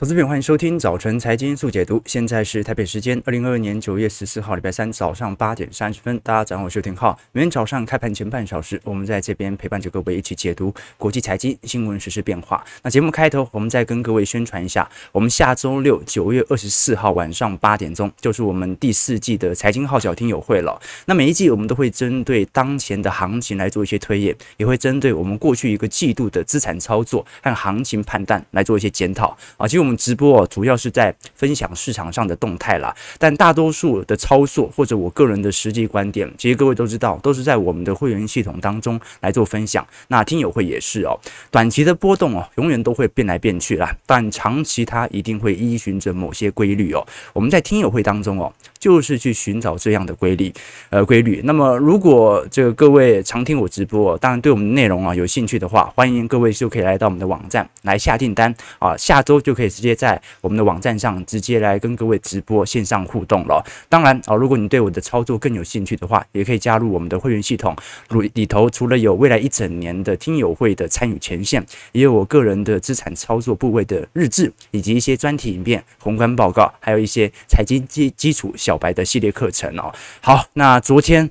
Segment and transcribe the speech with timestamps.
[0.00, 2.02] 投资朋友，欢迎收听早晨财经速解读。
[2.06, 6.18] 现在是台北时间二零二二年九月十四号，礼拜三早上八点三十分。
[6.20, 7.18] 大家早上好，我是廷浩。
[7.32, 12.64] 每天早上开盘前半小时，我们在这边陪伴着各位一起解读国际财经新闻、时事变化。
[12.82, 20.80] 那节目开头，我们再跟各位宣传一下，我们下周六九月二十四号晚上八点钟，就是我们第四季的财经号角听友会了。
[21.04, 29.68] 那每一季我们都会针对当前的行情来做一些推演，也会针对我们过去一个季度的资产操作和行情判断来做一些检讨啊。
[29.68, 39.86] 其实我们直播主要是在分享市场上的动态啦，但大多数的操作或者我个人的实际观点，其实各位都知道，都是在我们的会员系统当中来做分享。
[40.08, 41.18] 那听友会也是哦，
[41.50, 47.06] 短期的波动哦，永远都会变来变去啦，但长期它一定会依循着某些规律哦。
[47.32, 50.52] 我们在听友会当中哦，就是去寻找这样的规律，
[50.90, 51.40] 呃，规律。
[51.44, 59.70] 那么如果这个各位常听我直播，当然对我们的内容啊有兴趣的话，欢迎各位就可以来到我们的网站来下订单啊，下周就可以。
[59.80, 63.64] 直接在我们的网站上直接来跟各位直播线上互动了。
[63.88, 67.74] 当然啊，如果你对我的操作更有兴趣的话，也可以加入我们的会员系统。
[68.10, 79.90] 里里头除了有未来一整年的听友会的参与权限，也有我个人的资产操作部位的日志，以及一些专题影片、宏观报告，还有一些财经基基础小白的系列课程哦。
[80.20, 81.30] 好，那昨天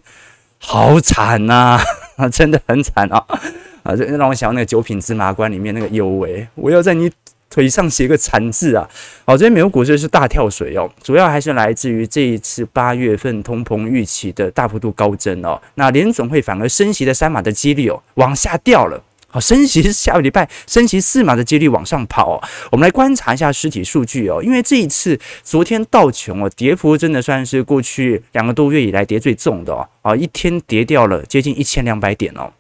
[0.58, 1.80] 好惨呐，
[2.18, 3.24] 啊， 真的很惨啊！
[3.84, 7.12] 啊，这让我想到那个九品芝麻官里面那个有为，我要在你。
[7.50, 8.88] 腿上写个残字啊！
[9.26, 15.60] 好，这边美国股市是大跳水哦，主要还是来自于这一次八月份通膨预期的大幅度高增哦。
[15.76, 22.42] 那联总会反而升息的三码的几率哦往下掉了，好，升息下个礼拜升息四码的几率往上跑。
[22.72, 32.52] 我们来观察一下实体数据哦，因为这一次昨天道琼哦跌幅真的算是过去两个多月以来跌最重的哦，啊，一天跌掉了接近一千两百点哦。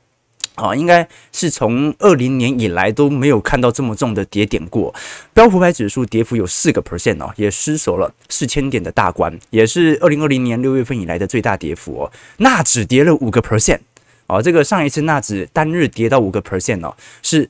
[0.61, 4.93] 啊，应该是从二零年以来都没有看到这么重的跌点过。
[5.33, 12.11] 标普五百指数跌幅有四个 percent 哦，也失守了四千点的大关，也是二零二零年六月份以来的最大跌幅哦。
[12.37, 13.79] 纳指跌了五个 percent
[14.27, 17.49] 哦，这个上一次纳指单日跌到五个 percent 哦，是。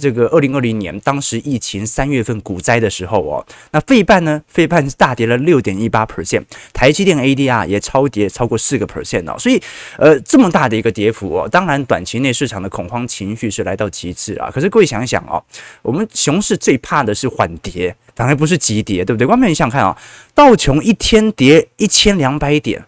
[0.00, 4.42] 这个二零二零年当时疫情三月份股灾的时候哦，那费半呢？
[4.48, 6.42] 费半大跌了六点一八 percent，
[6.72, 9.62] 台积电 ADR 也超跌超过四个 percent 哦，所以
[9.98, 14.50] 呃这么大的一个跌幅哦，当然短期内市场的恐慌情绪是来到极致啊。
[14.50, 15.42] 可是各位想一想哦，
[15.82, 19.26] 我们熊市最怕的是缓跌，反而不是急跌，对不对？
[19.26, 19.92] 外面你想看啊、哦，
[20.34, 22.82] 道琼一天跌一千两百点。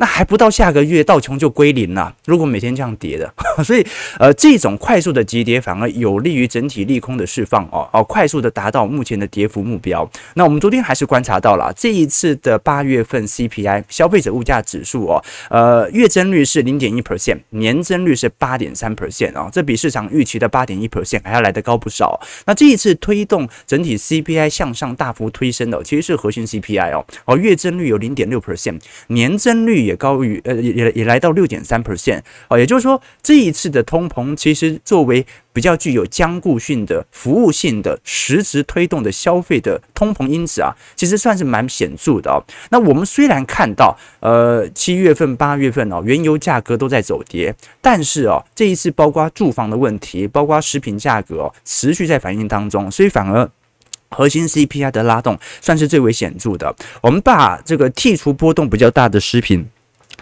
[0.00, 2.16] 那还不到下个月，道琼就归零了。
[2.24, 3.30] 如果每天这样跌的，
[3.62, 3.86] 所以
[4.18, 10.10] 呃，这种快速的急跌反而有利于整体利空的释放哦哦，快速的达到目前的跌幅目标。
[10.36, 22.18] 那我们昨天还是观察到了这一次的八月份 CPI 消费者物价指数哦，呃，月增率是零点一 percent，年增率是八点三 percent 啊，这比市场预期的八点一 percent 还要来得高不少。
[22.46, 29.89] 那这一次推动整体 CPI 向上大幅推升的，其实是核心 CPI 哦哦，月增率有零点六 percent，年增率。
[29.90, 42.38] 也高于呃也也也来到六点三 percent 哦，也就是说这一次的通膨其实作为比较具有僵固性的服务性的实质推动的消费的通膨因子啊，其实算是蛮显著的哦。
[42.70, 53.50] 那我们虽然看到呃七月份八月份哦原油价格都在走跌，但是哦这一次包括住房的问题，包括食品价格哦持续在反应当中，所以反而。
[54.12, 56.74] 核心 CPI 的拉动算是最为显著的。
[57.00, 59.64] 我们把这个剔除波动比较大的食品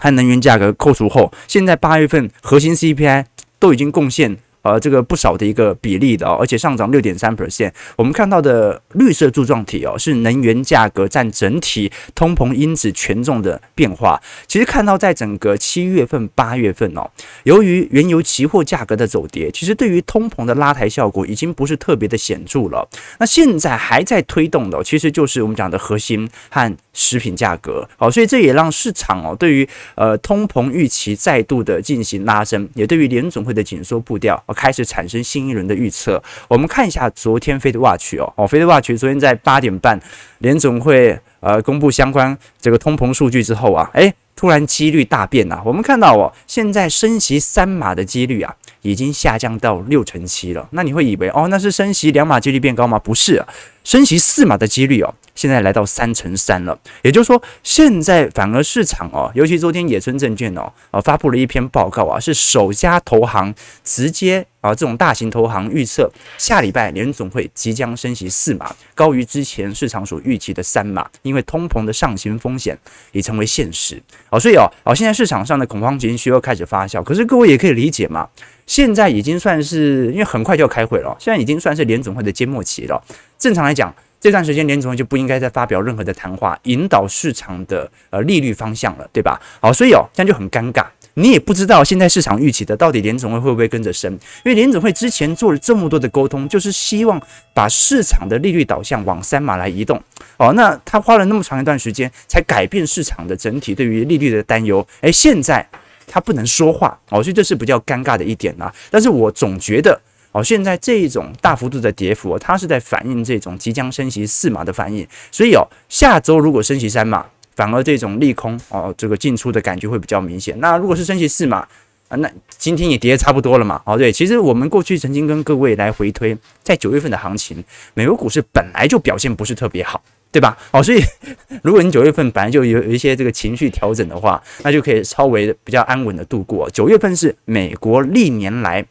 [0.00, 3.24] 和能源价格扣除后，现在八月份核心 CPI
[3.58, 4.38] 都已经贡献。
[4.62, 7.72] 呃，这个不少的一个比例的哦，而且上涨六点三 percent。
[7.96, 14.20] 我们看到的绿色柱状体哦，是能源价格占整体通膨因子权重的变化。
[14.48, 17.08] 其实看到在整个七月份、八月份哦，
[17.44, 22.86] 由于原油期货价格的走跌，其实对于通膨的拉抬效果已经不是特别的显著了。
[23.20, 27.88] 那现在还在推动的，其实就是我们讲的核心和食品价格。
[27.96, 34.42] 好，所以这也让市场哦，对于呃通膨预期再度的进行拉升，也对于联总会的紧缩步调。
[34.56, 36.20] 开始产生新一轮的预测。
[36.48, 40.00] 我们看一下昨天 Fed Watch 哦，哦 Fed Watch 昨天在八点半
[40.38, 45.62] 联总会呃公布相关这个通膨数据之后啊，诶，突然几率大变呐。
[45.64, 48.52] 我们看到哦，现在升息三码的几率啊，
[48.82, 50.68] 已经下降到六成七了。
[50.72, 52.98] 那你会以为哦，那是升息两码几率变高吗？
[52.98, 53.46] 不是啊，
[53.84, 55.14] 升息四码的几率哦。
[55.38, 63.54] 现在来到三成三了，也就是说，现在反而市场哦，尤其昨天野村证券哦，啊发布了一篇报告啊，是首家投行
[63.84, 72.76] 直接啊这种大型投行预测下礼拜联总会即将升息四码，高于之前市场所预期的三码，因为通膨的上行风险
[73.12, 74.02] 已成为现实。
[74.30, 78.28] 哦，所以哦哦现在市场上的恐慌情绪又开始发酵，可是各位也可以理解嘛，
[78.66, 83.00] 现在已经算是因为很快就要开会了，现在已经算是联总会的缄默期了，
[83.38, 83.94] 正常来讲。
[84.20, 89.40] 这段时间联准会就不应该再发表任何的谈话，引导市场的呃利率方向了，对吧？
[89.60, 90.84] 好，所以哦，这样就很尴尬。
[91.14, 97.20] 你也不知道现在市场预期的到底联总会会不会跟着升，因为联总会之前做了这么多的沟通，就是希望
[97.52, 100.00] 把市场的利率导向往三码来移动。
[100.36, 105.68] 哦，那他花了那么长一段时间才改变市场的整体对于利率的担忧，诶，现在
[106.06, 108.72] 他不能说话，哦，所以这是比较尴尬的一点啊。
[108.88, 110.00] 但是我总觉得，
[110.32, 115.06] 哦，现在这一种大幅度的跌幅，它是在反映这种即将升息四码的反应。
[115.30, 117.26] 所以哦，下周如果升息三码。
[117.58, 120.56] 反而这种利空哦，这个进出的感觉会比较明显。
[120.60, 121.66] 那如果是升息四码
[122.06, 123.82] 啊，那今天也跌得差不多了嘛。
[123.84, 127.64] 哦，对，其实我们过去曾经跟各位来回推，在九月份的行情，
[127.94, 130.00] 美国股市本来就表现不是特别好，
[130.30, 130.56] 对吧？
[130.70, 131.02] 哦，所以
[131.64, 136.70] 如果你九月份本来就有有一些这个情绪调整的话，那就可以稍微比较安稳的度过。
[136.70, 138.86] 九月份是美国历年来。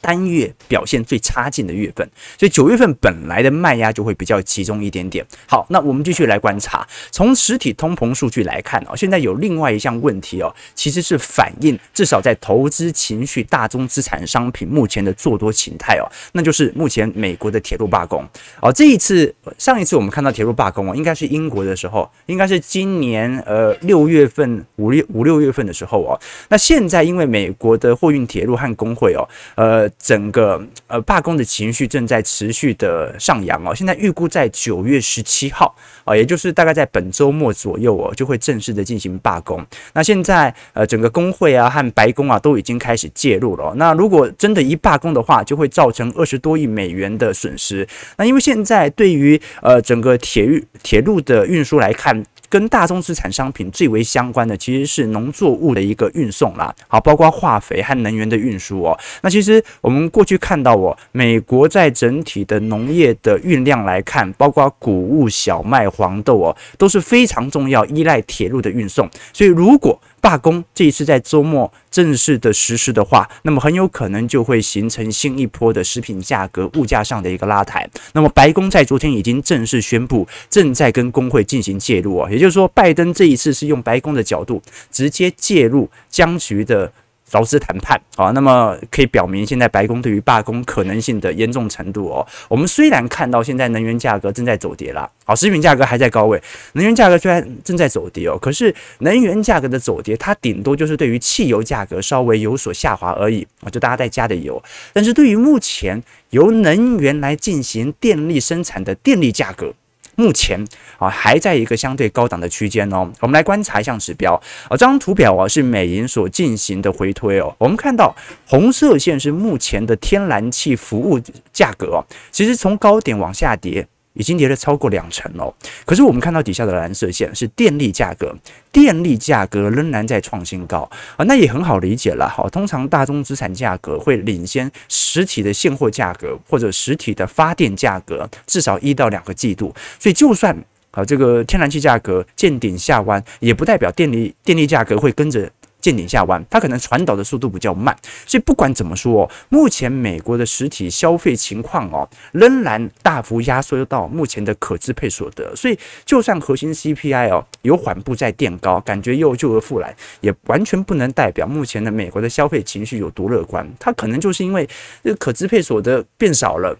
[0.00, 2.08] 单月表现最差劲的月份，
[2.38, 5.26] 所以九月份本来的卖压就会比较集中一点点。
[5.48, 18.24] 好，那我们继续来观察，从实体通膨数据来看哦，现在有另外一项问题哦，其实是反映至少在投资情绪、大宗资产商品目前的做多形态哦，那就是目前美国的铁路罢工
[18.60, 18.72] 哦。
[18.72, 26.20] 这一次，上一次我们看到铁路罢工哦，应该是英国的时候，应该是今年呃六月份五六五六月份的时候哦。
[26.48, 29.26] 那现在因为美国的货运铁路和工会哦，
[29.56, 29.85] 呃。
[29.98, 35.74] 整个呃罢工的情绪正在持续的上扬哦，现在预估在九月十七号
[36.04, 39.64] 啊，也就是大概在本周末左右哦，就会正式的进行罢工。
[39.92, 43.74] 那现在呃整个工会啊和白宫啊都已经开始介入了。
[43.76, 47.86] 那如果真的一罢工的话，就会造成二十多亿美元的损失。
[48.16, 52.24] 那因为现在对于呃整个铁运铁路的运输来看。
[52.48, 58.98] 跟大宗资产商品最为相关的，其实是农作物的一个运送啦，好，包括化肥和能源的运输哦。
[59.22, 69.08] 那其实我们过去看到哦，美国在整体的农业的运量来看，包括谷物、小麦、黄豆哦，都是非常重要，依赖铁路的运送。
[69.32, 77.88] 所以如果罢工这一次在周末正式的实施的话，那么很有可能就会形成新一波的食品价格、物价上的一个拉抬。
[78.12, 86.92] 那么白宫在昨天已经正式宣布，正在跟工会进行介入啊，也就是说，拜登这一次是用白宫的角度直接介入僵局的。
[87.32, 92.26] 劳资谈判啊，那么可以表明现在白宫对于罢工可能性的严重程度哦。
[92.48, 96.40] 我们虽然看到现在能源价格正在走跌啦，好，食品价格还在高位，
[96.72, 104.62] 能源价格虽然正在走跌哦，可是能源价格的走跌，它顶多就是对于汽油价格稍微有所下滑而已啊，就大家在加的油。
[104.92, 109.74] 但是对于目前由能源来进行电力生产的电力价格。
[110.16, 110.62] 目前
[110.98, 113.08] 啊，还在一个相对高档的区间哦。
[113.20, 114.34] 我们来观察一项指标
[114.64, 117.54] 啊，这张图表啊是美银所进行的回推哦。
[117.58, 118.14] 我们看到
[118.46, 121.20] 红色线是目前的天然气服务
[121.52, 123.86] 价格，其实从高点往下跌。
[124.16, 125.54] 已经跌了超过两成了，
[125.84, 128.34] 可是我们看到底下的蓝色线是电力价格，
[128.72, 132.48] 电力价格仍然在创新高啊，那也很好理解了哈。
[132.50, 140.56] 通常大宗资产价格会领先实体的现货价格或者实体的发电价格至少一到两个季度，所以就算
[140.90, 145.50] 啊这个天然气价格见顶下弯，也不代表电力电力价格会跟着。
[145.86, 147.96] 见顶下弯，它可能传导的速度比较慢，
[148.26, 164.68] 所以不管怎么说，目前美国的实体消费情况哦，仍然大幅压缩到目前的可支配所得，所以就算核心 CPI 哦有缓步在垫高，感觉又旧而复来，也完全不能代表目前的美国的消费情绪有多乐观，它可能就是因为
[165.04, 166.76] 这个可支配所得变少了，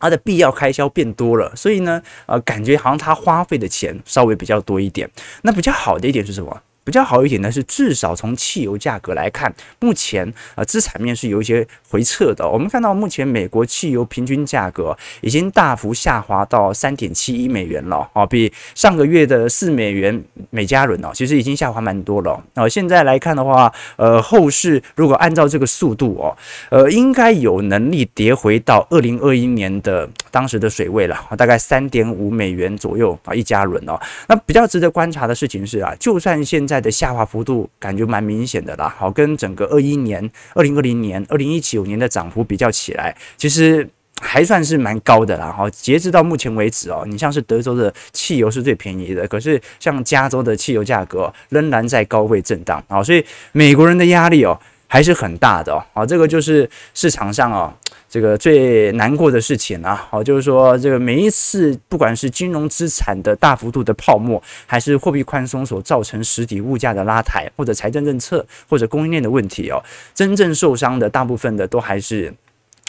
[0.00, 5.08] 它的必要开销变多了，所以呢，呃，感觉好像它花费的钱稍微比较多一点。
[5.42, 6.60] 那比较好的一点是什么？
[6.84, 12.48] 比较好一点的是，至少从汽油价格来看，目前啊资产面是有一些回撤的。
[12.48, 22.42] 我们看到目前美国汽油平均价格已经大幅下滑到三点七一美元了啊，比上个月的四美元每加仑哦，其实已经下滑蛮多了。
[22.54, 26.36] 哦，现在来看的话，呃，后市如果按照这个速度哦，
[26.70, 33.98] 呃，应该有能力跌回到二零二一年的当时的水位了，大概三点五美元左右啊一加仑哦。
[34.26, 43.86] 那比较值得观察的事情是啊，就算现在在的下滑幅度感觉蛮明显的啦，好，跟整个二一年、二零二零年、二零一九年的涨幅比较起来，其实
[44.22, 45.52] 还算是蛮高的啦。
[45.54, 54.58] 好，截止到目前为止哦，你像是德州的汽油是最便宜的，可是像加州的汽油价格仍然在高位震荡啊，所以美国人的压力哦
[54.92, 55.82] 还是很大的哦。
[55.94, 57.72] 好，这个就是市场上哦。
[58.10, 69.82] 这个最难过的事情啊，好，就是说，这个每一次不管是金融资产的大幅度的泡沫，还是货币宽松所造成实体物价的拉抬，或者财政政策，或者供应链的问题哦，
[70.14, 72.30] 真正受伤的大部分的都还是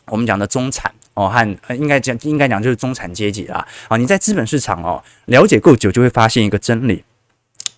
[0.07, 3.65] 我们讲的中产哦，和应该讲应该讲就是中产阶级啦。
[3.87, 7.01] 啊，你在资本市场哦了解够久，就会发现一个真理，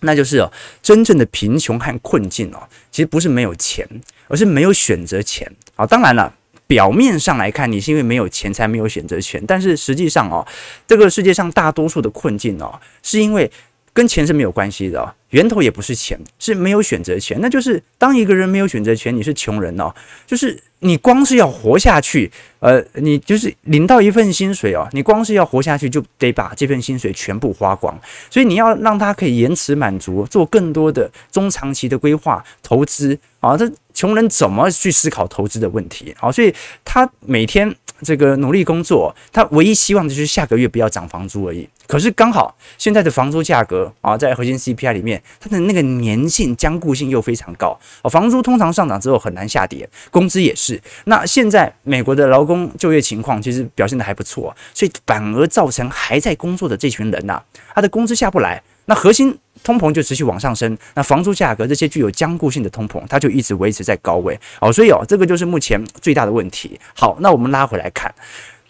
[0.00, 0.52] 那就是哦，
[0.82, 3.88] 真正的贫穷和困境哦，其实不是没有钱，
[4.28, 5.50] 而是没有选择权。
[5.74, 6.32] 啊，当然了，
[6.66, 10.46] 表面上来看，你是因为没有钱才没有选择权，但是实际上哦，
[10.86, 13.50] 这个世界上大多数的困境哦，是因为
[13.92, 15.14] 跟钱是没有关系的。
[15.30, 17.36] 源头也不是钱，是没有选择权。
[17.42, 19.92] 那就是当一个人没有选择权，你是穷人哦。
[20.24, 22.30] 就是你光是要活下去，
[22.60, 27.98] 呃，你就是领到一份薪水哦，你光是要活下去，就得把这份薪水全部花光。
[28.30, 33.56] 所以你要让他可以延迟满足，做更多的中长期的规划、投资啊。
[33.56, 36.30] 这穷人怎么去思考投资的问题好？
[36.30, 41.66] 所以他每天这个努力工作，他唯一希望的就是下个月不要涨房租而已。
[41.86, 45.22] 可是刚好现在的房租价格啊，在核心 CPI 里面。
[45.40, 50.78] 它的那个粘性、坚固性又非常高哦，房租通常上涨之后很难下跌，工资也是。
[51.04, 57.40] 那现在美国的劳工就业情况其实表现得还不错，所以反而造成还在工作的这群人呐，
[57.74, 66.78] 他的工资下不来，那核心通膨就持续往上升，那房租价格这些具有僵固性的通膨，它就一直维持在高位哦，所以哦，这个就是目前最大的问题。
[66.94, 68.14] 好，那我们拉回来看，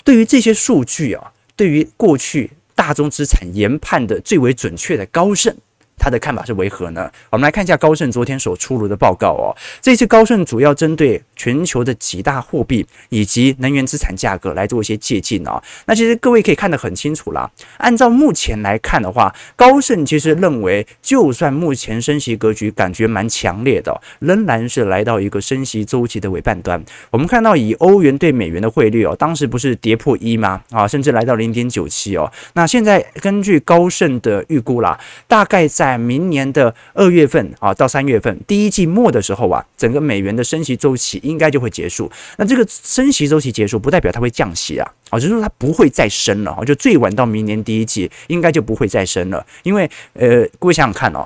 [0.02, 5.54] 对于这些数据啊，对于过去大宗资产研判的最为准确的高盛。
[5.98, 7.10] 他的看法是为何呢？
[7.30, 9.56] 我们来看一下高盛昨天所出炉的报告哦。
[9.80, 15.60] 这次高盛主要针对全球的几大货币以及能源资产价格来做一些借鉴哦。
[15.86, 17.50] 那其实各位可以看得很清楚啦。
[17.78, 26.82] 按照目前来看的话，高盛其实认为，就算目前升息格局感觉蛮强烈的，仍然是来到一个升息周期的尾半端。
[27.10, 30.62] 我们看到以欧元对美元的汇率哦，当时不是跌破一吗？
[30.70, 32.30] 啊，甚至来到零点九七哦。
[32.54, 42.10] 那现在根据高盛的预估啦，大概在在明年的二月份啊到三月份，第一季末的时候啊，整个美元的升息周期应该就会结束。
[42.38, 49.46] 那这个升息周期结束，不代表它会降息啊，啊，就是说它不会再升了啊，就最晚到明年第一季应该就不会再升了。
[49.62, 51.24] 因为呃，各位想想看哦，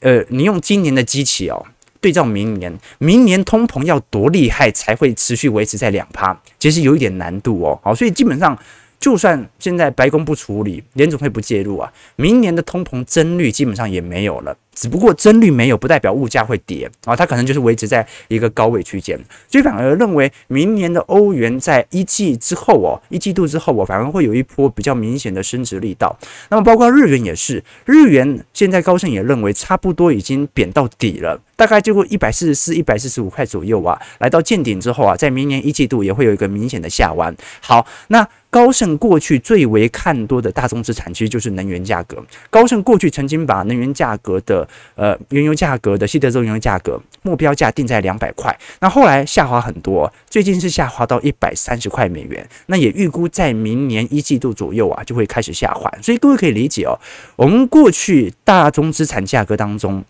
[0.00, 1.64] 呃，你用今年的基期哦
[2.00, 7.78] 对照明年，明年通膨要多厉害才会持续维持在两趴，其实有一点难度哦。
[7.84, 8.58] 好，所以基本上。
[9.02, 14.56] 就算现在白宫不处理，联总会不介入啊，明年的通膨增率基本上也没有了。
[14.74, 19.18] 只不过增率没有，不代表物价会跌啊，它可能就是维持在一个高位区间。
[19.48, 26.16] 所以反而认为明年的欧元在一季之后哦，一季度之后哦，反而会有一波比较明显的升值力道。
[26.48, 37.34] 那么包括日元也是，日元现在高盛也认为差不多已经贬到底了，大概就会一百四十四、一百四十五块左右啊，来到见顶之后啊，在明年一季度也会有一个明显的下弯。
[37.60, 38.26] 好，那。
[38.52, 42.22] 高盛过去最为看多的大宗资产，其实就是能源价格。
[42.50, 44.61] 高盛过去曾经把能源价格的
[44.94, 52.46] 呃原油价格的西德州原油价格目标价定在两百块，那后来下滑很多，最近是下滑到一百三十块美元。
[52.66, 55.90] 那也预估在明年一季度左右啊，就会开始下滑。
[56.02, 56.98] 所以各位可以理解哦，
[57.36, 60.04] 我们过去大宗资产价格当中，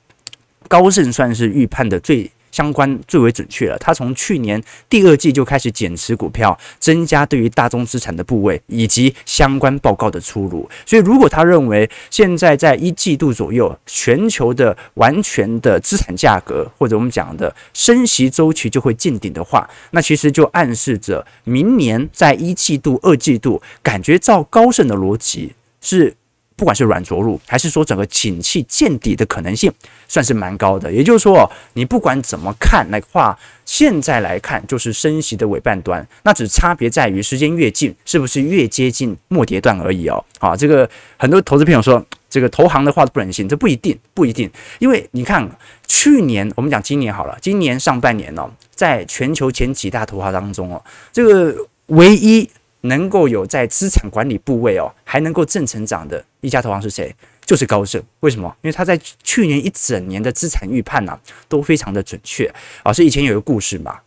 [0.68, 2.30] 高盛算是预判的最。
[2.52, 10.68] 相关最为准确了，他从去年第二季就开始减持股票，增加对于大宗资产的部位以及相关报告的出炉。
[10.86, 26.14] 所以，如果他认为现在在一季度左右，全球的完全的资产价格或者我们讲的升息周期就会见顶的话，那其实就暗示着明年在一季度、二季度，感觉照高盛的逻辑是。
[26.56, 29.72] 不管是软着陆，还是说整个景气见底的可能性，
[30.08, 30.92] 算是蛮高的。
[30.92, 40.24] 也就是说，你不管怎么看的话，现在来看就是升息的尾半段，那只差别在于时间越近，是不是越接近末跌段而已哦。
[40.38, 45.48] 好，这个很多投资朋友说，这个投行的话不能信，这不一定，不一定，因为你看
[45.86, 50.82] 去年我们讲今年好了，今年上半年哦，在全球前几大投行当中哦，
[51.12, 51.56] 这个
[51.86, 52.48] 唯一。
[52.82, 57.14] 能够有在资产管理部位哦，还能够正成长的一家投行是谁？
[57.44, 58.00] 就是高盛。
[58.20, 58.54] 为什么？
[58.62, 62.52] 因为他在去年一整年的资产预判呢、都非常的准确。
[62.84, 63.98] 啊，师以前有个故事嘛，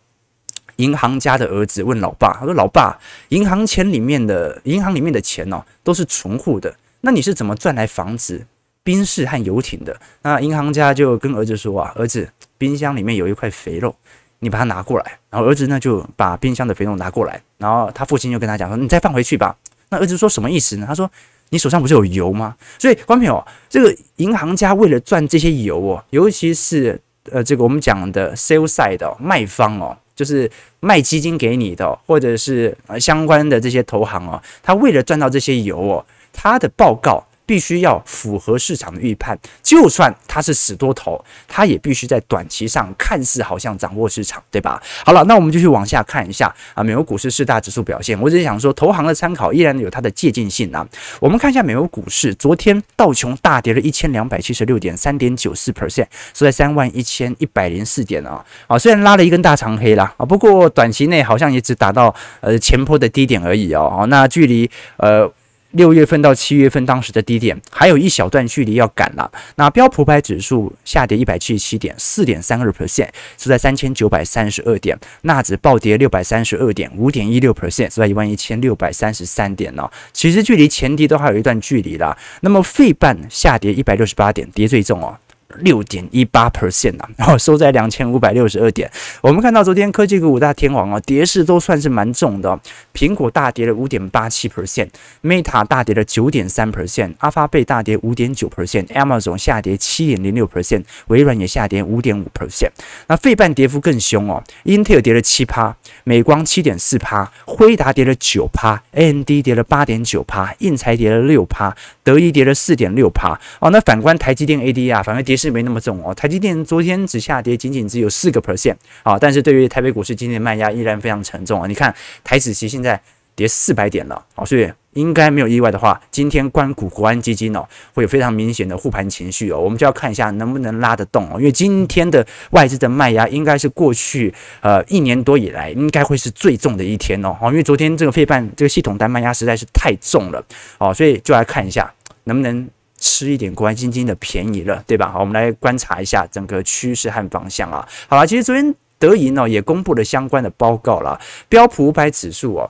[0.76, 8.46] 银行家的儿子问老爸，他说：“老爸，银行钱里面的银行里面的钱哦，都是存户的，那你是怎么赚来房子、
[8.82, 12.28] 宾士和游艇的？”那银行家就跟儿子说：“啊，儿子，
[12.58, 13.94] 冰箱里面有一块肥肉。”
[14.40, 19.56] 你把它拿过来，然后儿子呢就把冰箱的肥肉拿过来，然后他父亲就跟他讲说：“你再放回去吧。”
[19.88, 20.84] 那儿子说什么意思呢？
[20.86, 21.10] 他说
[21.50, 27.00] ：“你手上不是有油吗？”所以，观众朋友，这个银行家为了赚这些油哦，尤其是
[27.30, 30.50] 呃这个我们讲的 sell side 的卖方哦，就是
[30.80, 44.82] 卖基金给你的，或者是相关的这些投行哦，他为了赚到这些油哦，他的报告必须要符合市场的预判，就算它是死多头，它也必须在短期上看似好像掌握市场，对吧？
[45.04, 48.20] 好了，那我们继续往下看一下啊，美国股市四大指数表现。
[48.20, 50.86] 我只是想说，投行的参考依然有它的借鉴性啊。
[51.20, 58.44] 我们看一下美国股市，昨天道琼大跌了一千两百七十六点，三点九四 percent，收在三万一千一百零四点啊。
[58.66, 63.98] 啊，虽然拉了一根大长黑啦，啊，不过短期内好像也只达到呃前波的低点而已哦。
[64.00, 65.30] 哦，那距离呃。
[65.76, 69.30] 六月份到七月份当时的低点还有一小段距离要赶了。
[69.56, 74.98] 那标普百指数下跌一百七十七点，四点三二 percent，是在三千九百三十二点。
[75.22, 79.88] 纳指暴跌六百三十二点，五点一六 percent，是在一万一千六百三十三点呢。
[80.12, 82.16] 其实距离前低都还有一段距离啦。
[82.40, 85.18] 那么费半下跌一百六十八点，跌最重哦。
[85.58, 88.90] 六点一八 percent 啊， 然后收在两千五百六十二点。
[89.22, 92.58] 我们看到昨天科技股五大天王啊，跌势都算是蛮重的。
[92.94, 102.70] 苹果大跌了五点八七 percent，Meta 大跌了九点三 percent，阿发贝大跌五点九 percent，Amazon 下跌七点零六 percent，微软也下跌五点五 percent。
[103.06, 105.74] 那费半跌幅更凶哦，Intel 跌了七趴，
[106.04, 113.38] 美光七点四趴，辉达跌了九趴，AMD 跌了八点九趴，印材跌了六趴，德仪跌了四点六趴。
[113.60, 121.66] 哦，那反观台积电 ADR 反而跌是没那么重哦，台积电昨天只下跌仅仅只有四个 percent 啊，但是对于台北股市今天的卖压依然非常沉重啊。
[121.66, 123.00] 你看台指期现在
[123.34, 140.42] 跌四百点了啊，所以应该没有意外的话，今天官股国安基金哦会有非常明显的护盘情绪哦，我们就要看一下能不能拉得动哦，因为今天的外资的卖压应该是过去呃一年多以来应该会是最重的一天哦，因为昨天这个费半这个系统单卖压实在是太重了
[140.78, 141.92] 哦，所以就来看一下
[142.24, 142.68] 能不能。
[143.06, 145.12] 吃一点国安基金的便宜了，对吧？
[145.12, 147.86] 好，我们来观察一下整个趋势和方向啊。
[148.08, 152.68] 好了，其实昨天德银呢也公布了相关的报告了，标普五百指数哦。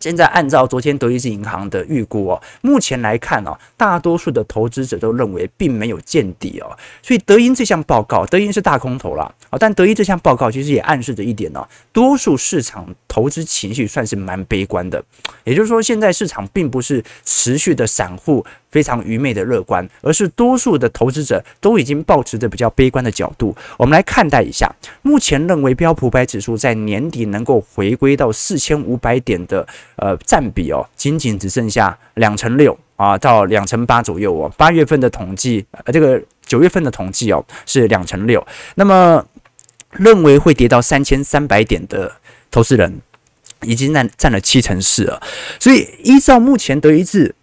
[0.00, 6.70] 现在按照昨天德意志银行的预估哦，目前来看哦，大多数的投资者都认为并没有见底哦，
[7.02, 15.02] 所以德银这项报告，德银是大空头了啊，但德银这项报告其实也暗示着一点哦，多数市场投资情绪算是蛮悲观的，
[15.42, 23.54] 也就是说，现在市场并不是持续的散户非常愚昧的乐观，而是多数的投资者都已经保持着比较悲观的角度。
[23.76, 24.70] 我们来看待一下，
[25.02, 29.66] 目前认为标普五百指数在年底能够回归到四千五百点的。
[29.96, 34.48] 呃，占比哦，仅仅只剩下两成六啊，到两成八左右哦。
[34.56, 38.46] 八月份的统计，呃，这个九月份的统计哦是两成六。
[38.76, 39.24] 那么
[39.90, 42.12] 认为会跌到三千三百点的
[42.50, 43.00] 投资人，
[43.62, 45.20] 已经占占了七成四了。
[45.58, 47.34] 所以依照目前德意志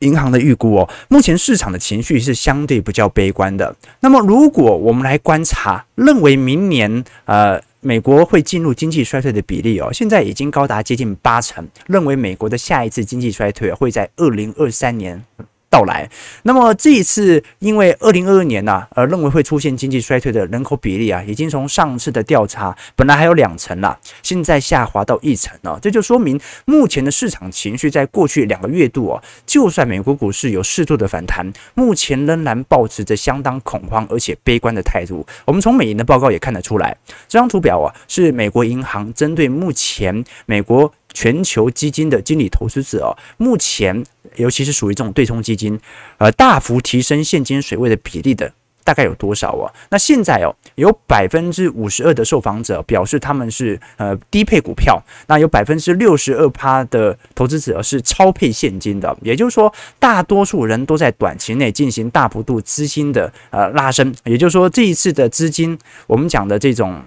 [0.00, 3.74] 银行的预估哦，目前市场的情绪是相对比较悲观的。
[4.00, 7.60] 那么如果我们来观察，认为明年呃。
[7.82, 15.24] 美国会进入经济衰退的比例哦，现在已经高达接近八成，认为美国的下一次经济衰退会在二零二三年
[15.70, 16.10] 到来，
[16.42, 35.24] 那么这一次因为二零二二年呢、啊，而认为会出现经济衰退的人口比例啊，已经从上次的调查本来还有两成了，现在下滑到一成了，这就说明目前的市场情绪在过去两个月度哦，就算美国股市有适度的反弹，目前仍然保持着相当恐慌而且悲观的态度。
[35.44, 36.96] 我们从美银的报告也看得出来，
[37.28, 40.92] 这张图表啊是美国银行针对目前美国。
[41.12, 44.04] 全球基金的经理投资者哦，目前
[44.36, 45.78] 尤其是属于这种对冲基金，
[46.18, 49.70] 呃，大幅提升现金水位的比例的大概有多少啊？
[49.90, 67.02] 那现在哦，有百分之五十二的受访者表示他们是呃低配股票，那有百分之六十二趴的投资者是超配现金的，也就是说，大多数人都在短期内进行大幅度资金的呃拉升，也就是说，这一次的资金，我们讲的这种。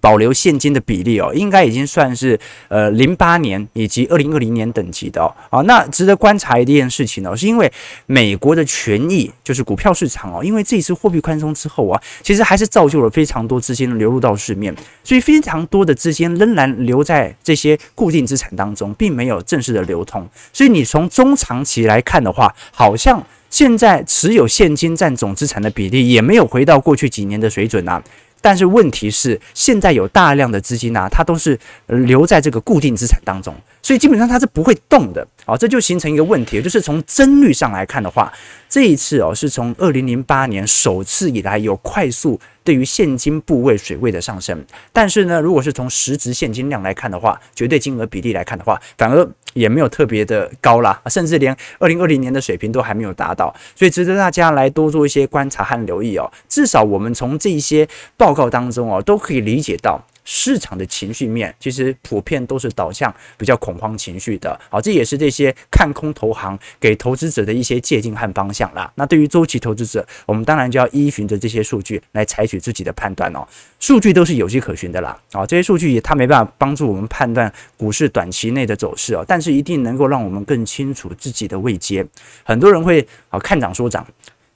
[0.00, 5.34] 保留现金的比例哦，应该已经算是呃零八年以及二零二零年等级的哦。
[5.50, 7.70] 啊，那值得观察一件事情呢，是因为
[8.06, 20.28] 美国的权益就是股票市场哦，因为这次货币宽松之后啊，其实还是造就了非常多资金流入到市面，所以非常多的资金仍然留在这些固定资产当中，并没有正式的流通。
[20.52, 28.02] 所以你从中长期来看的话，好像现在持有现金占总资产的比例也没有回到过去几年的水准啊。
[28.44, 33.54] 但是问题是，现在有大量的资金啊，它都是留在这个固定资产当中，
[33.84, 35.24] 所以基本上它是不会动的。
[35.44, 38.32] 好，这就形成一个问题，就是从帧率上来看的话，
[38.66, 44.64] 这一次哦，是从二零零八年首次以来有快速对于现金部位水位的上升。
[44.90, 53.54] 但是呢，如果是从实质现金量来看的话，绝对金额比例来看的话，反而也没有特别的高啦，甚至连二零二零年的水平都还没有达到。
[53.76, 56.32] 所以值得大家来多做一些观察和留意哦。
[56.48, 60.02] 至少我们从这些报告当中哦，都可以理解到。
[60.24, 64.58] 市场的情绪面，其实普遍都是导向比较恐慌情绪的。
[64.70, 68.90] 好，这也是这些看空投行给投资者的一些借鉴和方向啦。
[68.96, 73.46] 那对于周期投资者，我们当然就要依循着这些数据来采取自己的判断哦。
[73.78, 75.18] 数据都是有迹可循的啦。
[75.32, 82.06] 啊，这些数据也它没办法帮助我们判断股市短期内的走势哦，但是一定能够让我们更清楚自己的位阶。
[82.42, 84.06] 很多人会啊看涨说涨。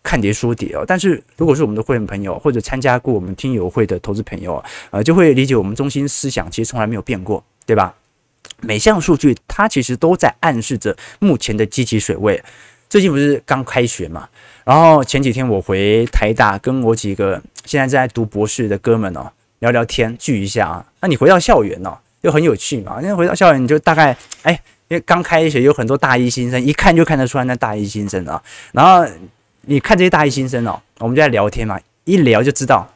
[0.08, 7.94] 看跌说跌哦，但是如果是我们的会员朋友或者参加过我们听友会的投资朋友，呃，就会理解我们中心思想其实从来没有变过，对吧？
[8.62, 12.42] 每项数据它其实都在暗示着目前的积极水位。
[12.88, 14.26] 最近不是刚开学嘛，
[14.64, 20.86] 然后前几天我回台大跟我几个现在正在读博士的哥们哦聊聊天聚一下啊。
[21.02, 24.54] 那你回到校园哦，又很有趣嘛，因为回到校园你就大概哎，
[24.88, 28.42] 因为刚开学有很多大一新生，一看就看得出来那大一新生啊，
[28.72, 29.06] 然后。
[29.70, 32.90] 你看这些大一新生哦，我们就在聊天嘛，一聊就知道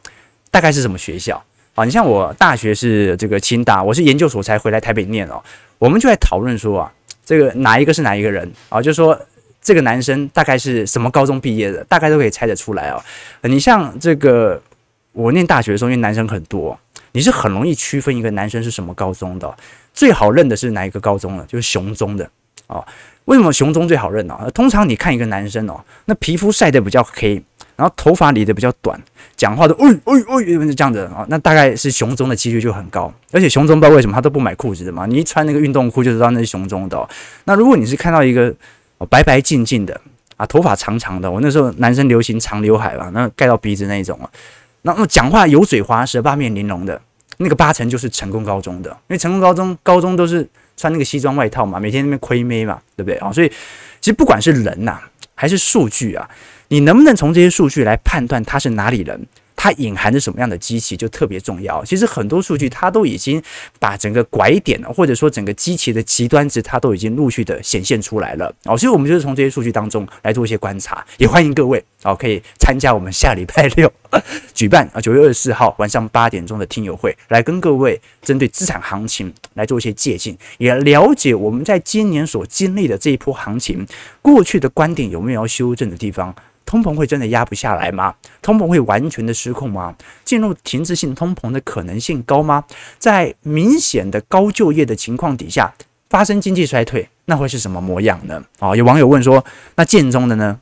[0.49, 1.41] 大概是什么学校
[1.75, 1.85] 啊。
[1.85, 5.39] 你像我大学是这个清大，我是研究所才回来台北念哦。
[5.77, 6.91] 我们就在讨论说啊，
[7.23, 8.81] 这个哪一个是哪一个人啊？
[8.81, 9.17] 就说
[9.61, 12.99] 这个男生大概是什么高中毕业的，大概都可以猜得出来哦。
[13.43, 14.59] 你像这个
[15.11, 16.75] 我念大学的时候，因为男生很多，
[17.11, 19.55] 你是很容易区分一个男生是什么高中的。
[19.93, 21.45] 最好认的是哪一个高中的？
[21.45, 22.27] 就是雄中的
[22.65, 22.83] 哦。
[23.25, 24.37] 为什么雄中最好认呢？
[24.53, 27.41] 通常你看一个男生哦，那皮肤晒得比较黑，
[27.77, 29.01] 然后头发理得比较短，
[29.37, 33.13] 讲话都哎哎哎这样子啊，那大概是雄中的几率就很高。
[33.31, 37.09] 而且雄中不知道为什么他都不买裤子的嘛，你一穿那个运动裤就知道那是雄中的。
[37.45, 38.53] 那如果你是看到一个
[39.09, 39.99] 白白净净的
[40.35, 44.29] 啊，头发长长的，我那时候男生流行长刘海吧，那盖到鼻子那一种啊，
[44.81, 46.99] 那么讲话油嘴滑舌、八面玲珑的，
[47.37, 50.45] 那个八成就是成功高中的，因为成功高中高中都是。
[50.75, 53.31] 穿那个西装外套嘛，每天那边亏妹嘛，对不对啊？
[53.31, 53.49] 所以
[54.01, 54.99] 其实不管是人呐、
[55.35, 56.29] 还是数据啊，
[56.67, 59.25] 你能不能从这些数据来判断他是哪里人？
[59.63, 61.85] 它隐含着什么样的机器就特别重要。
[61.85, 63.41] 其实很多数据它都已经
[63.79, 68.53] 把整个拐点，或者说整个机器的极端值，它都已经陆续的显现出来了。
[68.65, 71.05] 哦，所以我们就是从这些数据当中来做一些观察。
[71.17, 73.89] 也欢迎各位哦，可以参加我们下礼拜六
[74.53, 83.87] 举办啊九月二十四号晚上八点钟的听友会，来跟各位针对资产行情来做一些借鉴，也了解我们在今年所经历的这一波行情，
[84.21, 86.35] 过去的观点有没有要修正的地方。
[86.65, 88.13] 通膨会真的压不下来吗？
[88.41, 89.95] 通膨会完全的失控吗？
[90.23, 92.63] 进入停滞性通膨的可能性高吗？
[92.97, 95.73] 在明显的高就业的情况底下，
[96.09, 98.43] 发生经济衰退，那会是什么模样呢？
[98.59, 99.43] 啊，有网友问说，
[99.75, 100.59] 那建中的呢？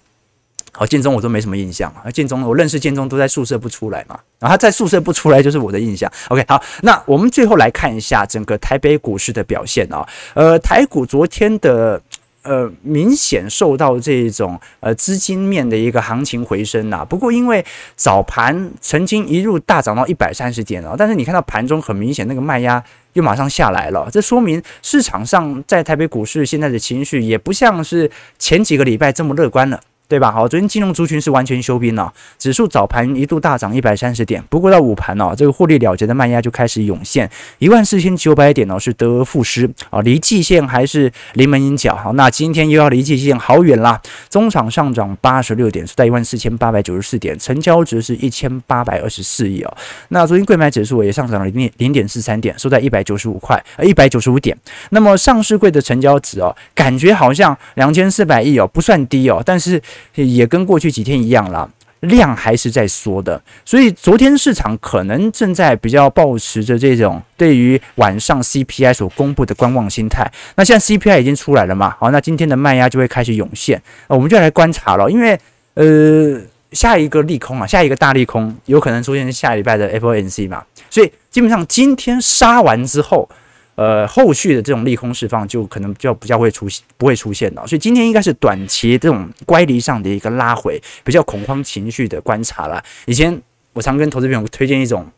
[0.73, 2.09] 好，建中我都没什么印象啊。
[2.09, 6.11] 建中我认识建中都在宿舍不出来嘛，然后他在宿舍不出来就是我的印象。
[6.29, 10.07] OK，好，那我们最后来看一下整个台北股市的表现啊。
[10.33, 12.01] 呃，台股昨天的。
[12.43, 17.63] 呃，明显受到这种呃资金面的一个行情回升呐、不过因为
[17.95, 29.79] 早盘曾经一路大涨到一百三十点啊，但是你看到盘中很明显那个卖压又马上下来了，这说明市场上在台北股市现在的情绪也不像是前几个礼拜这么乐观了。
[30.11, 30.29] 对吧？
[30.29, 41.95] 好，昨天金融族群是完全休兵了，指数早盘一度大涨一百三十点，不过到午盘哦，这个获利了结的卖压就开始涌现，一万四千九百点哦是得而复失啊，离季线还是临门一脚。
[41.95, 49.77] 好，那今天又要离季线好远啦，中场上涨八十六点，是在一万四千八百九十四点，成交值是一千八百二十四亿哦。
[50.09, 54.57] 那昨天柜买指数也上涨了零点零点四三点，收在一百九十五块呃一百九十五点。
[54.89, 59.81] 那么上市柜的成交值哦，感觉好像两千四百亿哦，不算低哦，但是。
[60.15, 61.69] 也跟过去几天一样啦，
[62.01, 70.29] 量还是在缩的，所以昨天市场可能正在比较保持着这种对于晚上 CPI 所公布的观望心态。
[70.55, 71.95] 那现在 CPI 已经出来了嘛？
[71.99, 75.39] 好，那今天的卖压就会开始涌现，我们就来观察了，因为
[75.75, 83.29] 呃，下一个利空啊，下一个大利空有可能出现下礼拜的 FOMC 嘛，所以基本上今天杀完之后。
[83.75, 87.65] 呃，后续的这种利空释放就可能就比较会出现，不会出现了。
[87.65, 92.83] 所以今天应该是短期这种乖离上的一个拉回，比较恐慌情绪的观察了。
[93.05, 93.41] 以前
[93.73, 95.09] 我常跟投资朋友推荐一种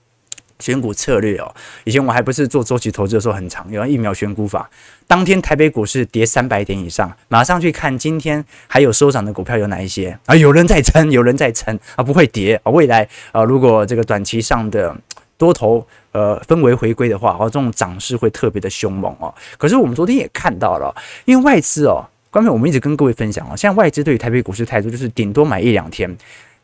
[0.60, 1.54] 选股策略哦。
[1.84, 4.70] 以前我还不是做周期投资的时候很常用一秒选股法。
[5.08, 10.36] 当天台北股市跌三百点以上，马上去看今天还有收涨的股票有哪一些啊？
[10.36, 12.72] 有人在撑，有人在撑啊，不会跌啊。
[12.72, 14.96] 未来啊，如果这个短期上的。
[15.36, 19.34] 多头呃氛围回归的话，哦，这种涨势会特别的凶猛哦。
[19.58, 20.96] 可是我们昨天也看到了，
[21.26, 26.10] 因为外资哦，刚才我们一直跟各位分享哦，现在外资对于台北股市态度就是顶多买一两天，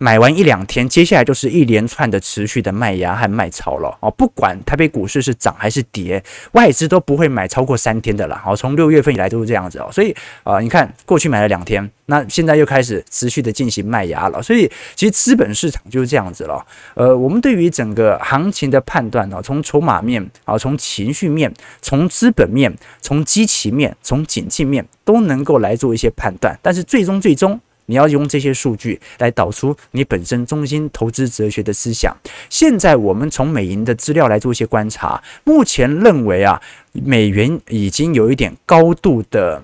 [0.01, 4.09] 买完一两天，接下来就是一连串的持续的卖压和卖超了哦。
[4.12, 8.38] 不管台北股市是涨还是跌，外资都不会买超过三天的了。
[8.38, 9.89] 好，从六月份以来都是这样子哦。
[9.91, 14.41] 所以啊、你看过去买了两天，那现在又开始持续的进行卖压了。
[14.41, 16.65] 所以其实资本市场就是这样子了。
[16.93, 26.57] 呃，我们对于整个行情的判断呢，从筹码面啊，从情绪面，从资本面，从基期面，从景气面，都能够来做一些判断。
[26.62, 27.59] 但是最终最终。
[27.89, 32.15] 你要用这些数据来导出你本身中心投资哲学的思想。
[32.52, 36.62] 现在我们从美银的资料来做一些观察，目前认为啊，
[36.93, 39.63] 美元已经有一点高度的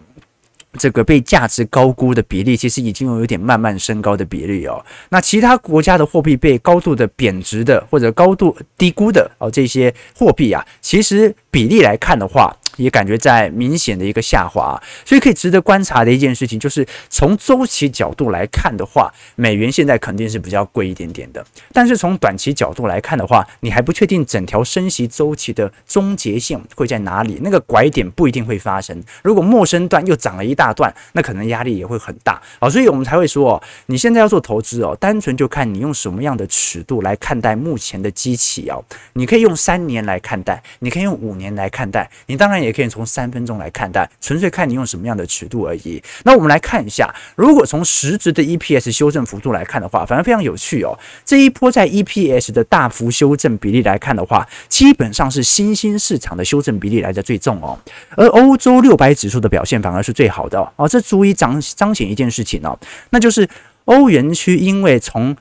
[0.79, 4.83] 这个被价值高估的比例，其实已经有一点慢慢升高的比例哦。
[5.09, 12.57] 那其他国家的货币被高度的贬值的或者高度低估的哦，这些货币啊，其实比例来看的话。
[12.77, 21.45] 也感觉在明显的一个下滑，所以可以值得观察的一件事情就是，从周期角度来看的话，美元现在肯定是比较贵一点点的。
[21.71, 29.01] 但是从短期角度来看的话，你还不确定整条升息周期的终结线会在哪里，那个拐点不一定会发生。
[29.23, 32.41] 如果末升段又涨了一大段，那可能压力也会很大。
[32.59, 38.83] 好，所以我们才会说哦，你现在要做投资哦，单纯就看你用什么样的尺度来看待目前的机器哦。
[39.13, 42.64] 你可以用三年来看待，你可以用五年来看待，你当然。
[42.65, 46.01] 也可以从三分钟来看待，纯粹看你用什么样的尺度而已。
[46.23, 50.97] 那我们来看一下，如果从实质的 EPS 修正幅度来看的话，反而非常有趣哦。
[51.23, 57.77] 这一波在 EPS 的大幅修正比例来看的话，基本上是新兴市场的修正比例来的最重哦，
[58.17, 60.87] 而欧洲六百指数的表现反而是最好的哦。
[60.87, 62.77] 这足以彰彰显一件事情哦，
[63.11, 63.47] 那就是
[63.85, 65.35] 欧元区因为从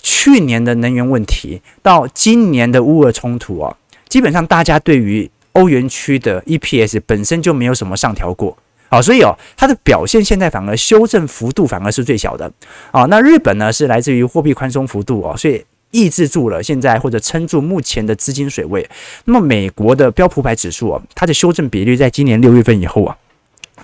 [0.00, 3.76] 去年的能源问题到今年的乌俄冲突啊，
[4.08, 8.56] 基本上大家对于欧元区的 EPS 本身就没有什么上调过，
[8.88, 12.50] 啊，所以哦，它的表现现在反而修正幅度反而是最小的，
[12.92, 18.88] 啊，那日本呢是来自于货币宽松幅度啊，所以抑制住了现在或者撑住目前的资金水位。
[19.24, 23.16] 那么美国的标普牌指数啊，它的修正比率在今年六月份以后啊，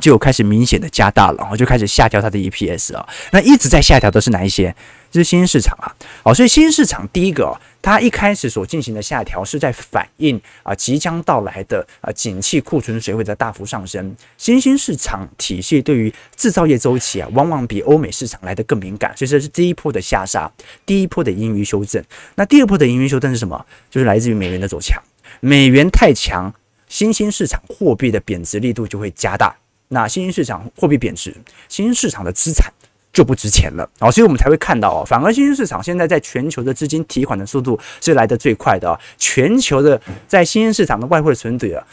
[0.00, 4.74] 就开始明显的加大了，然后就开始下调它的 EPS 啊，那一直在下调的是哪一些？
[5.10, 14.16] 就是新兴市场啊，好，所以新兴市场第一个，它一开始所进行的下调是在反映啊即将到来的啊景气库存水位的大幅上升。
[14.36, 20.50] 新兴市场体系对于制造业周期啊，往往比欧美市场来的更敏感，所以这是第一波的下杀，
[20.84, 22.02] 第一波的盈余修正。
[22.34, 23.64] 那第二波的盈余修正是什么？
[23.88, 25.00] 就是来自于美元的走强，
[25.38, 26.52] 美元太强，
[26.88, 29.54] 新兴市场货币的贬值力度就会加大。
[29.94, 31.34] 那新兴市场货币贬值，
[31.70, 32.70] 新兴市场的资产。
[33.14, 41.86] 就不值钱了，哦，所以我们才会看到哦，反而新兴市场现在在全球的资金提款的速度是来得最快的哦，全球的在新兴市场的外汇存底啊，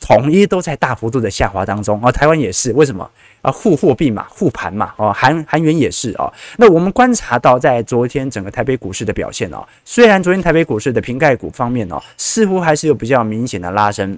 [0.00, 3.10] 统一都在大幅度的下滑当中啊，台湾也是，为什么
[3.42, 3.50] 啊？
[3.50, 6.32] 护货币嘛，护盘嘛，哦，韩韩元也是哦。
[6.56, 14.16] 那我们观察到，在昨天整个台北股市的表现哦，虽然昨天台北股市的瓶盖股方面哦，似乎还是有比较明显的拉升。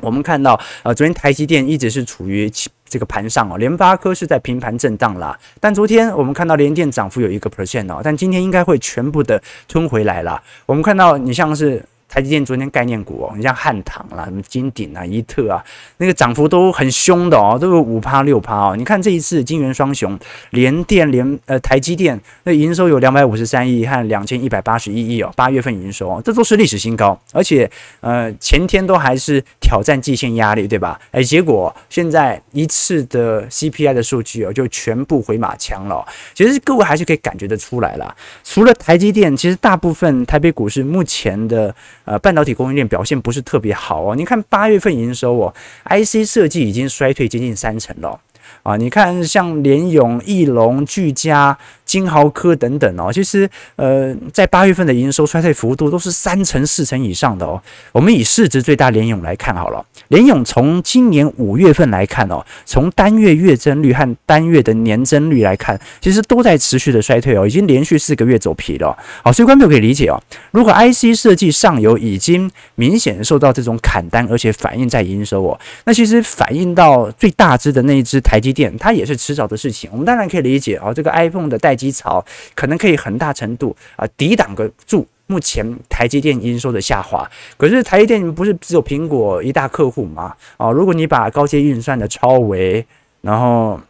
[0.00, 2.50] 我们看到，呃，昨天台积电一直是处于
[2.88, 5.38] 这个盘上哦，联发科是在平盘震荡啦。
[5.58, 10.42] 但昨天我们看到联电涨幅有一个 percent 哦，但今天应该会全部的吞回来了。
[10.66, 11.84] 我们看到你像是。
[12.08, 15.62] 台积电昨天概念股哦，你像汉唐啦、什么金鼎啊、一特啊，
[15.98, 18.76] 那个涨幅都很凶的哦，都有五趴六趴哦。
[18.76, 20.18] 你看这一次金元双雄，
[20.50, 30.98] 联电联呃台积电那营收有两百五十三亿和两千一百八十一亿哦，八月份营收哦，这都是历史新高，而且呃前天都还是挑战季线压力，对吧？
[31.10, 36.06] 哎，结果现在一次的 CPI 的数据哦，就全部回马枪了。
[36.34, 41.74] 其实各位还是可以感觉得出来了，除了台积电，其实大部分台北股市目前的。
[42.06, 44.16] 呃，半导体供应链表现不是特别好哦。
[44.16, 48.18] 你看八月份营收哦，IC 设计已经衰退接近三成了
[48.62, 48.76] 啊。
[48.78, 51.58] 你看像联咏、翼龙、聚佳。
[51.86, 57.62] 金豪科等等哦，其实呃，在八月份的营收衰退幅度都是三成、四成以上的哦。
[57.92, 68.96] 我们以市值最大联咏来看好了，联咏从今年五月份来看哦，从单月月增率和单月的年增率来看，其实都在持续的衰退哦，已经连续四个月走皮了。
[69.22, 79.90] 好，所以观众可以理解哦，如果 IC 设计上游已经明显受到这种砍单，而且反映在营收哦，那其实反映到最大支的那一支台积电，它也是迟早的事情。
[79.92, 90.34] 我们当然可以理解哦，这个 iPhone 的待机潮可能可以很大程度啊抵挡个住目前台积电营收的下滑，可是台积电不是只有苹果一大客户嘛？
[90.56, 92.86] 啊，如果你把高阶运算的超微，
[93.22, 93.80] 然后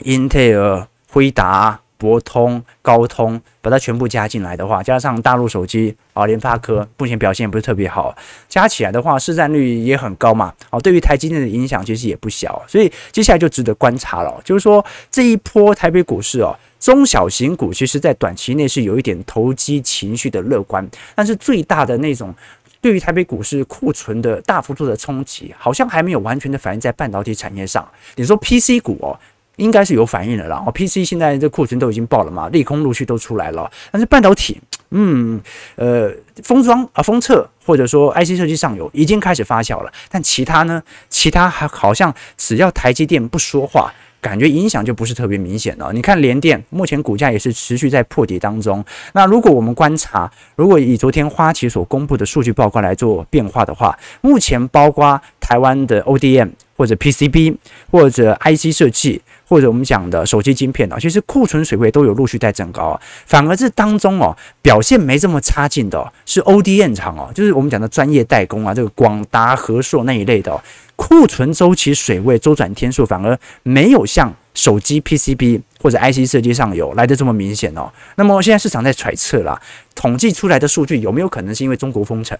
[0.00, 8.14] 英特尔、辉达、博通、高通，把它全部加进来的话，加上大陆手机啊，联发科目前表现也不是特别好，
[8.48, 10.52] 加起来的话市占率也很高嘛。
[10.70, 14.40] 哦，对于台积电的影响其实也不小，所以接下来就值得观察了。
[14.44, 22.34] 就是说这一波台北股市哦，中小型股其实在短期内是有一点投机情绪的乐观，但是最大的那种。
[22.82, 27.82] 对于台北股市库存的大幅度的冲击，好像还没有完全的反映在半导体产业上。
[28.16, 29.18] 你说 PC 股哦，
[29.56, 30.62] 应该是有反应的啦。
[30.66, 33.72] 哦，PC 现在这库存都已经爆了嘛，利空陆续都出来了。
[33.90, 35.40] 但是半导体，嗯，
[35.76, 39.90] 呃，封装啊，封测或者说 IC 设计上游已经开始发酵了。
[40.10, 40.82] 但其他呢？
[41.08, 43.90] 其他还好像只要台积电不说话。
[44.24, 45.92] 感觉影响就不是特别明显了。
[45.92, 48.82] 你看联电目前股价也是持续在破底当中。
[49.12, 57.56] 那如果我们观察，如果以昨天花旗所公布的数据报告来做变化的话，目前包括台湾的 ODM 或者 PCB
[57.90, 59.20] 或者 IC 设计。
[59.46, 70.58] 或者我们讲的手机晶片啊，其实库存水位都有陆续在增高，反而是当中哦表现没这么差劲的是 ODM 厂哦，就是我们讲的专业代工啊，这个广达、和硕那一类的
[70.96, 77.92] 库存周期水位周转天数反而没有像手机 PCB 或者 IC 设计上游来得这么明显哦。
[78.16, 79.60] 那么现在市场在揣测啦，
[79.94, 82.36] 统计出来的数据有没有可能是因为中国封城？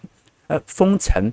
[0.46, 1.30] 呃，封城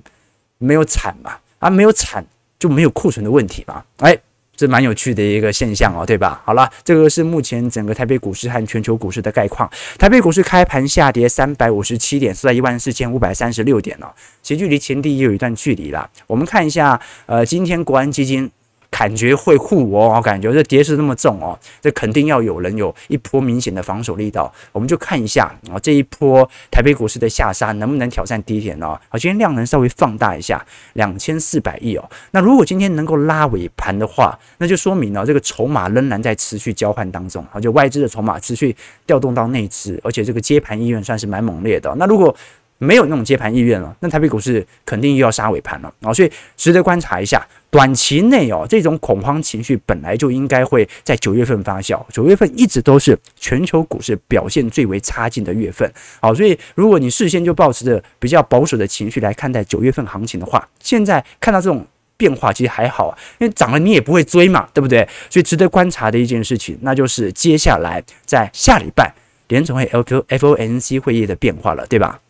[0.58, 2.26] 没有产嘛，啊，没有产
[2.58, 3.82] 就没有库存的问题嘛？
[3.98, 4.18] 哎。
[4.54, 6.40] 这蛮有趣的一个现象哦，对吧？
[6.44, 9.68] 好了，这个是目前整个台北股市和全球股市的概况。
[9.98, 16.08] 台北股市开盘下跌三百五十七点，是在一万四千五百三十六点了，其实距离前低也有一段距离了。
[16.26, 18.48] 我们看一下，呃，今天国安基金。
[18.92, 24.52] 感觉会护我，感觉这跌势那么重哦，这肯定要有人有一波明显的防守力道。
[24.70, 28.88] 我们就看一下啊，这一波台北股市的下杀能不能挑战低点呢？
[29.08, 32.08] 好，今天量能稍微放大一下，两千四百亿哦。
[32.32, 38.76] 那如果今天能够拉尾盘的话，那就说明呢，这个筹码仍然在持续交换当中啊，就外资的筹码持续
[39.06, 41.92] 调动到内资，而且这个接盘意愿算是蛮猛烈的。
[41.96, 42.34] 那如果
[42.82, 47.46] 没有那种接盘意愿了，那台北股市肯定又要杀尾盘了啊，所以值得观察一下。
[47.70, 51.98] 短期内哦，这种恐慌情绪本来就应该会在九月份发酵。
[52.12, 55.90] 九月份一直都是全球股市表现最为差劲的月份，
[56.20, 61.86] 好，所以如果你事先就抱持着比较保守的情绪来看待九月份行情的话，现在看到这种
[62.18, 65.08] 变化其实还好啊，因为涨了你也不会追嘛，对不对？
[65.30, 69.14] 所以值得观察的一件事情，那就是接下来在下礼拜
[69.48, 72.20] 联准会 FOMC 会议的变化了，对吧？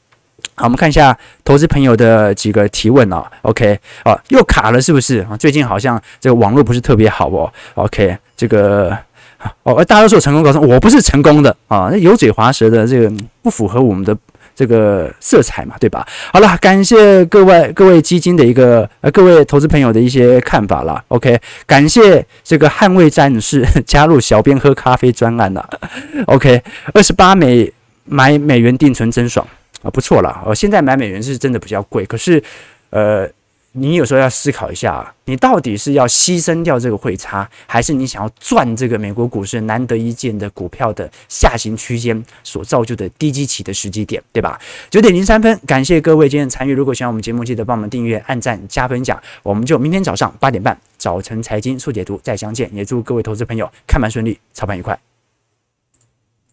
[0.54, 3.24] 好，我们看一下投资朋友的几个提问啊。
[3.42, 5.26] OK，啊，又卡了是不是？
[5.38, 7.50] 最近好像这个网络不是特别好哦。
[7.74, 8.96] OK，这个
[9.62, 13.10] 哦，大家都说成功告诉我不是成功的啊，那油嘴滑舌的这个
[13.42, 14.16] 不符合我们的
[14.54, 16.06] 这个色彩嘛，对吧？
[16.32, 21.02] 好了，感谢各位各位基金的一个呃各位投资朋友的一些看法啦。
[21.08, 25.66] OK，感谢这个捍卫战士 加入小编喝咖啡专案了。
[26.26, 27.72] OK，二十八美
[28.04, 29.46] 买美元定存真爽。
[29.82, 32.42] 啊，不错了，呃，现在买美元是真的比较贵，可是，
[32.90, 33.28] 呃，
[33.72, 44.60] 你有时候要思考一下，你到底是要牺牲掉这个汇差，还是你想要赚这个美国股市难得一见的股票的下行区间所造就的低基期的时机点，对吧？
[44.90, 55.11] 九点零三分，感谢各位今天参与，如果喜欢我们节目，记得帮我们订阅、按赞、加分享，我们就明天早上八点半早晨财经速解读再相见，也祝各位投资朋友看盘顺利，操盘愉快。